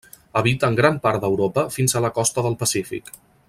[0.39, 3.17] Habita en gran part d'Europa fins a la costa del Pacífic.